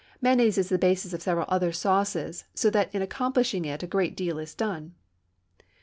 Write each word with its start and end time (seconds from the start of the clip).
Mayonnaise 0.19 0.57
is 0.57 0.69
the 0.69 0.79
basis 0.79 1.13
of 1.13 1.21
several 1.21 1.45
other 1.47 1.71
sauces, 1.71 2.45
so 2.55 2.71
that 2.71 2.91
in 2.91 3.03
accomplishing 3.03 3.65
it 3.65 3.83
a 3.83 3.85
great 3.85 4.15
deal 4.17 4.39
is 4.39 4.55
done. 4.55 4.95